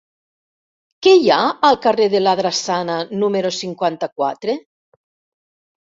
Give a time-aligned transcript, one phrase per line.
[1.07, 1.37] Què hi ha
[1.69, 4.57] al carrer de la Drassana número cinquanta-quatre?